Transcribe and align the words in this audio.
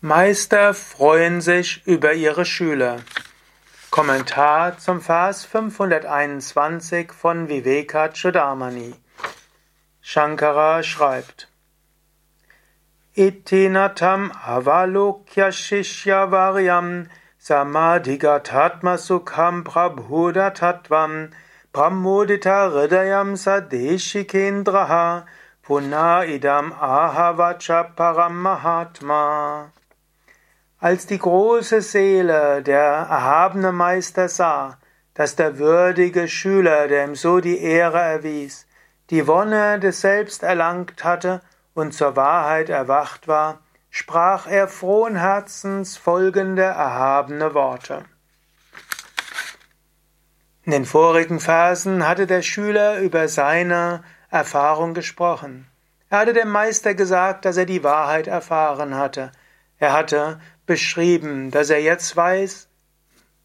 Meister 0.00 0.74
freuen 0.74 1.40
sich 1.40 1.84
über 1.84 2.12
ihre 2.12 2.44
Schüler. 2.44 2.98
Kommentar 3.90 4.78
zum 4.78 5.00
Vers 5.00 5.44
521 5.44 7.10
von 7.12 7.48
Vivekachudamani. 7.48 8.94
Shankara 10.00 10.84
schreibt: 10.84 11.48
Itinatam 13.16 14.30
avalokya 14.30 15.50
shishya 15.50 16.30
varyam 16.30 17.08
samadhigatatma 17.40 18.98
sukham 18.98 19.64
prabhuda 19.64 20.54
tatvam 20.54 21.32
pramodita 21.72 22.70
hridayam 22.70 23.34
sadeshikendraha 23.34 25.26
puna 25.64 26.24
idam 26.24 26.70
ahavacha 26.70 27.96
param 27.96 28.40
mahatma 28.42 29.72
als 30.80 31.06
die 31.06 31.18
große 31.18 31.82
Seele, 31.82 32.62
der 32.62 32.82
erhabene 32.82 33.72
Meister 33.72 34.28
sah, 34.28 34.78
dass 35.14 35.34
der 35.34 35.58
würdige 35.58 36.28
Schüler, 36.28 36.86
der 36.86 37.04
ihm 37.04 37.16
so 37.16 37.40
die 37.40 37.58
Ehre 37.58 37.98
erwies, 37.98 38.66
die 39.10 39.26
Wonne 39.26 39.80
des 39.80 40.00
Selbst 40.00 40.42
erlangt 40.42 41.02
hatte 41.02 41.40
und 41.74 41.92
zur 41.92 42.14
Wahrheit 42.14 42.68
erwacht 42.68 43.26
war, 43.26 43.60
sprach 43.90 44.46
er 44.46 44.68
frohen 44.68 45.16
Herzens 45.16 45.96
folgende 45.96 46.62
erhabene 46.62 47.54
Worte. 47.54 48.04
In 50.62 50.72
den 50.72 50.84
vorigen 50.84 51.40
Versen 51.40 52.06
hatte 52.06 52.26
der 52.26 52.42
Schüler 52.42 52.98
über 52.98 53.26
seine 53.26 54.04
Erfahrung 54.30 54.92
gesprochen. 54.92 55.66
Er 56.10 56.18
hatte 56.18 56.34
dem 56.34 56.50
Meister 56.50 56.94
gesagt, 56.94 57.44
dass 57.44 57.56
er 57.56 57.66
die 57.66 57.82
Wahrheit 57.82 58.26
erfahren 58.26 58.94
hatte. 58.94 59.32
Er 59.78 59.92
hatte 59.92 60.38
beschrieben, 60.68 61.50
dass 61.50 61.70
er 61.70 61.82
jetzt 61.82 62.14
weiß, 62.14 62.68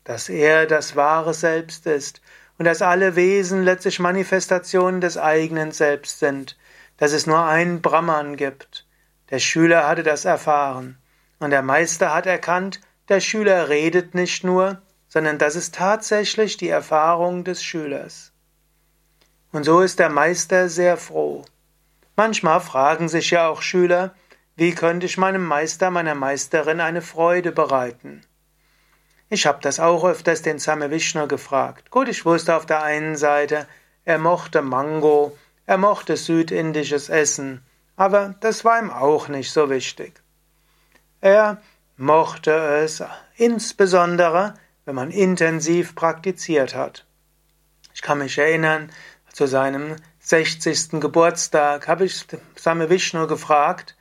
dass 0.03 0.27
er 0.29 0.67
das 0.67 0.95
wahre 0.95 1.33
Selbst 1.33 1.87
ist 1.87 2.21
und 2.59 2.65
dass 2.65 2.81
alle 2.81 3.15
Wesen 3.15 3.63
letztlich 3.63 3.99
Manifestationen 3.99 4.99
des 5.01 5.17
eigenen 5.17 5.71
Selbst 5.71 6.19
sind, 6.19 6.57
dass 6.97 7.13
es 7.13 7.25
nur 7.25 7.43
einen 7.45 7.81
Brahman 7.81 8.35
gibt. 8.35 8.85
Der 9.31 9.39
Schüler 9.39 9.87
hatte 9.87 10.03
das 10.03 10.25
erfahren 10.25 10.97
und 11.39 11.51
der 11.51 11.61
Meister 11.61 12.13
hat 12.13 12.25
erkannt, 12.25 12.81
der 13.07 13.21
Schüler 13.21 13.69
redet 13.69 14.13
nicht 14.13 14.43
nur, 14.43 14.81
sondern 15.07 15.37
das 15.37 15.55
ist 15.55 15.75
tatsächlich 15.75 16.57
die 16.57 16.69
Erfahrung 16.69 17.45
des 17.45 17.63
Schülers. 17.63 18.33
Und 19.53 19.63
so 19.63 19.79
ist 19.79 19.97
der 19.97 20.09
Meister 20.09 20.67
sehr 20.67 20.97
froh. 20.97 21.45
Manchmal 22.17 22.59
fragen 22.59 23.07
sich 23.07 23.31
ja 23.31 23.47
auch 23.47 23.61
Schüler, 23.61 24.13
wie 24.55 24.75
könnte 24.75 25.05
ich 25.05 25.17
meinem 25.17 25.45
Meister, 25.45 25.89
meiner 25.89 26.15
Meisterin 26.15 26.79
eine 26.79 27.01
Freude 27.01 27.51
bereiten? 27.51 28.21
Ich 29.29 29.47
habe 29.47 29.59
das 29.61 29.79
auch 29.79 30.05
öfters 30.05 30.43
den 30.43 30.59
Same 30.59 30.91
Vishnu 30.91 31.27
gefragt. 31.27 31.89
Gut, 31.89 32.07
ich 32.07 32.23
wusste 32.23 32.55
auf 32.55 32.67
der 32.67 32.83
einen 32.83 33.15
Seite, 33.15 33.67
er 34.05 34.19
mochte 34.19 34.61
Mango, 34.61 35.35
er 35.65 35.77
mochte 35.77 36.17
südindisches 36.17 37.09
Essen, 37.09 37.65
aber 37.95 38.35
das 38.41 38.63
war 38.63 38.79
ihm 38.79 38.91
auch 38.91 39.27
nicht 39.29 39.51
so 39.51 39.69
wichtig. 39.69 40.21
Er 41.19 41.61
mochte 41.97 42.51
es 42.51 43.03
insbesondere, 43.37 44.53
wenn 44.85 44.95
man 44.95 45.09
intensiv 45.09 45.95
praktiziert 45.95 46.75
hat. 46.75 47.05
Ich 47.93 48.01
kann 48.01 48.19
mich 48.19 48.37
erinnern, 48.37 48.91
zu 49.31 49.47
seinem 49.47 49.95
60. 50.19 50.99
Geburtstag 50.99 51.87
habe 51.87 52.05
ich 52.05 52.25
Same 52.55 52.89
Vishnu 52.89 53.25
gefragt, 53.25 53.95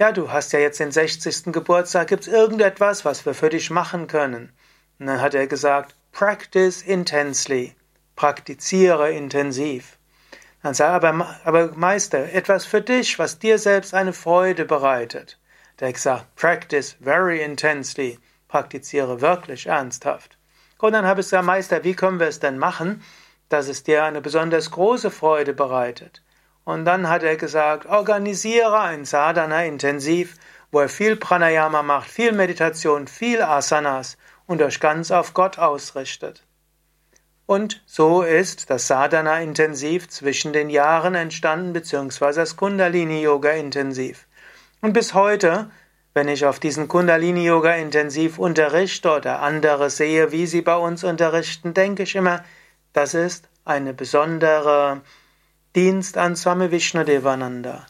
ja, 0.00 0.12
du 0.12 0.32
hast 0.32 0.54
ja 0.54 0.58
jetzt 0.58 0.80
den 0.80 0.92
60. 0.92 1.52
Geburtstag, 1.52 2.08
gibt's 2.08 2.26
irgendetwas, 2.26 3.04
was 3.04 3.26
wir 3.26 3.34
für 3.34 3.50
dich 3.50 3.68
machen 3.68 4.06
können? 4.06 4.50
Und 4.98 5.06
dann 5.06 5.20
hat 5.20 5.34
er 5.34 5.46
gesagt, 5.46 5.94
practice 6.10 6.80
intensely, 6.80 7.74
praktiziere 8.16 9.12
intensiv. 9.12 9.98
Dann 10.62 10.72
sagt 10.72 11.04
er, 11.04 11.10
aber, 11.10 11.36
aber 11.44 11.72
Meister, 11.76 12.32
etwas 12.32 12.64
für 12.64 12.80
dich, 12.80 13.18
was 13.18 13.38
dir 13.38 13.58
selbst 13.58 13.92
eine 13.92 14.14
Freude 14.14 14.64
bereitet. 14.64 15.38
Der 15.78 15.88
hat 15.88 15.94
gesagt, 15.96 16.34
practice 16.34 16.96
very 17.02 17.42
intensely, 17.42 18.18
praktiziere 18.48 19.20
wirklich 19.20 19.66
ernsthaft. 19.66 20.38
Und 20.78 20.92
dann 20.94 21.04
habe 21.04 21.20
ich 21.20 21.26
gesagt, 21.26 21.44
Meister, 21.44 21.84
wie 21.84 21.94
können 21.94 22.20
wir 22.20 22.28
es 22.28 22.40
denn 22.40 22.56
machen, 22.56 23.02
dass 23.50 23.68
es 23.68 23.82
dir 23.82 24.04
eine 24.04 24.22
besonders 24.22 24.70
große 24.70 25.10
Freude 25.10 25.52
bereitet? 25.52 26.22
Und 26.70 26.84
dann 26.84 27.08
hat 27.08 27.24
er 27.24 27.36
gesagt, 27.36 27.86
organisiere 27.86 28.78
ein 28.78 29.04
Sadhana 29.04 29.64
intensiv, 29.64 30.36
wo 30.70 30.78
er 30.78 30.88
viel 30.88 31.16
Pranayama 31.16 31.82
macht, 31.82 32.08
viel 32.08 32.30
Meditation, 32.30 33.08
viel 33.08 33.42
Asanas 33.42 34.16
und 34.46 34.62
euch 34.62 34.78
ganz 34.78 35.10
auf 35.10 35.34
Gott 35.34 35.58
ausrichtet. 35.58 36.44
Und 37.46 37.82
so 37.86 38.22
ist 38.22 38.70
das 38.70 38.86
Sadhana 38.86 39.40
intensiv 39.40 40.08
zwischen 40.08 40.52
den 40.52 40.70
Jahren 40.70 41.16
entstanden, 41.16 41.72
beziehungsweise 41.72 42.38
das 42.38 42.54
Kundalini 42.56 43.20
Yoga 43.20 43.50
intensiv. 43.50 44.28
Und 44.80 44.92
bis 44.92 45.12
heute, 45.12 45.72
wenn 46.14 46.28
ich 46.28 46.46
auf 46.46 46.60
diesen 46.60 46.86
Kundalini 46.86 47.46
Yoga 47.46 47.74
intensiv 47.74 48.38
unterrichte 48.38 49.10
oder 49.10 49.40
andere 49.42 49.90
sehe, 49.90 50.30
wie 50.30 50.46
sie 50.46 50.62
bei 50.62 50.76
uns 50.76 51.02
unterrichten, 51.02 51.74
denke 51.74 52.04
ich 52.04 52.14
immer, 52.14 52.44
das 52.92 53.14
ist 53.14 53.48
eine 53.64 53.92
besondere 53.92 55.00
Dienst 55.76 56.18
an 56.18 56.34
Swami 56.34 56.72
Vishnudevananda. 56.72 57.86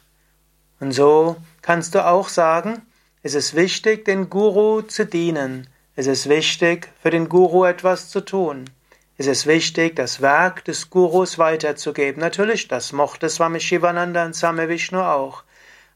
Und 0.80 0.92
so 0.92 1.36
kannst 1.62 1.94
du 1.94 2.06
auch 2.06 2.28
sagen, 2.28 2.82
es 3.22 3.34
ist 3.34 3.54
wichtig, 3.54 4.04
den 4.04 4.28
Guru 4.28 4.82
zu 4.82 5.06
dienen. 5.06 5.66
Es 5.96 6.06
ist 6.06 6.28
wichtig, 6.28 6.90
für 7.02 7.08
den 7.08 7.30
Guru 7.30 7.64
etwas 7.64 8.10
zu 8.10 8.20
tun. 8.20 8.68
Es 9.16 9.26
ist 9.26 9.46
wichtig, 9.46 9.96
das 9.96 10.20
Werk 10.20 10.62
des 10.66 10.90
Gurus 10.90 11.38
weiterzugeben. 11.38 12.20
Natürlich, 12.20 12.68
das 12.68 12.92
mochte 12.92 13.30
Swami 13.30 13.60
Shivananda 13.60 14.26
und 14.26 14.36
Swami 14.36 14.68
Vishnu 14.68 15.00
auch. 15.00 15.42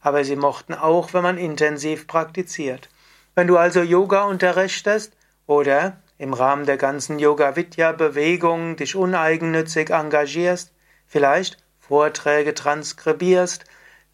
Aber 0.00 0.25
sie 0.25 0.37
mochten 0.37 0.73
auch, 0.73 1.12
wenn 1.12 1.23
man 1.23 1.37
intensiv 1.37 2.06
praktiziert. 2.06 2.89
Wenn 3.34 3.47
du 3.47 3.59
also 3.59 3.83
Yoga 3.83 4.25
unterrichtest 4.25 5.12
oder 5.47 5.99
im 6.17 6.33
Rahmen 6.33 6.65
der 6.65 6.78
ganzen 6.78 7.19
Yoga-Vidya-Bewegung 7.19 8.77
dich 8.77 8.97
uneigennützig 8.97 9.91
engagierst, 9.91 10.73
vielleicht 11.06 11.59
Vorträge 11.89 12.55
transkribierst, 12.55 13.65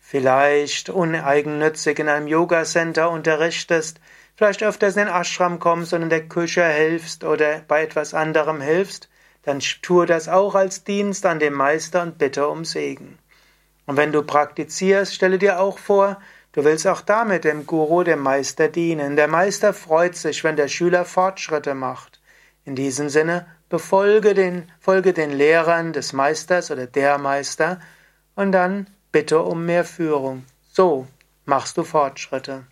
vielleicht 0.01 0.91
uneigennützig 0.91 2.01
in 2.01 2.09
einem 2.09 2.27
Yoga-Center 2.27 3.11
unterrichtest, 3.11 4.01
vielleicht 4.35 4.65
öfters 4.65 4.97
in 4.97 5.07
den 5.07 5.15
Ashram 5.15 5.61
kommst 5.61 5.93
und 5.93 6.03
in 6.03 6.11
der 6.11 6.27
Küche 6.27 6.65
hilfst 6.65 7.23
oder 7.23 7.61
bei 7.69 7.83
etwas 7.85 8.13
anderem 8.13 8.61
hilfst, 8.61 9.09
dann 9.43 9.61
tue 9.61 10.07
das 10.07 10.29
auch 10.29 10.57
als 10.57 10.83
Dienst 10.83 11.25
an 11.27 11.39
dem 11.39 11.55
Meister 11.55 12.03
und 12.03 12.19
bitte 12.19 12.49
um 12.49 12.65
Segen. 12.65 13.19
Und 13.87 13.97
wenn 13.97 14.11
du 14.11 14.23
praktizierst, 14.23 15.15
stelle 15.15 15.39
dir 15.39 15.61
auch 15.61 15.79
vor, 15.79 16.21
du 16.53 16.65
willst 16.65 16.89
auch 16.89 17.03
damit 17.03 17.45
dem 17.45 17.67
Guru, 17.67 18.03
dem 18.03 18.21
Meister 18.21 18.67
dienen. 18.69 19.15
Der 19.15 19.29
Meister 19.29 19.73
freut 19.73 20.17
sich, 20.17 20.43
wenn 20.43 20.57
der 20.57 20.69
Schüler 20.69 21.05
Fortschritte 21.05 21.75
macht. 21.75 22.21
In 22.65 22.75
diesem 22.75 23.09
Sinne, 23.09 23.47
befolge 23.71 24.35
den, 24.35 24.71
folge 24.81 25.15
den 25.15 25.31
Lehrern 25.31 25.95
des 25.95 26.13
Meisters 26.13 26.71
oder 26.71 26.87
der 26.87 27.17
Meister 27.17 27.81
und 28.35 28.53
dann 28.53 28.89
bitte 29.13 29.41
um 29.41 29.65
mehr 29.65 29.85
Führung. 29.87 30.45
So 30.71 31.07
machst 31.47 31.79
du 31.79 31.85
Fortschritte. 31.85 32.65